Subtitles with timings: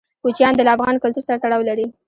[0.23, 1.85] کوچیان د افغان کلتور سره تړاو لري.